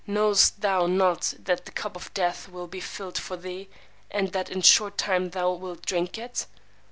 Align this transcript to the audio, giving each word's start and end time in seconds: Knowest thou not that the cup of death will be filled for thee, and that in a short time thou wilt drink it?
Knowest 0.07 0.61
thou 0.61 0.87
not 0.87 1.35
that 1.37 1.65
the 1.65 1.71
cup 1.71 1.95
of 1.95 2.11
death 2.15 2.49
will 2.49 2.65
be 2.65 2.79
filled 2.79 3.19
for 3.19 3.37
thee, 3.37 3.69
and 4.09 4.29
that 4.29 4.49
in 4.49 4.57
a 4.57 4.63
short 4.63 4.97
time 4.97 5.29
thou 5.29 5.51
wilt 5.51 5.85
drink 5.85 6.17
it? 6.17 6.47